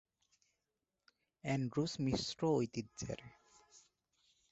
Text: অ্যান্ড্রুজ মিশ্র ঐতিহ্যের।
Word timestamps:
অ্যান্ড্রুজ 1.43 1.91
মিশ্র 2.05 2.39
ঐতিহ্যের। 2.57 3.19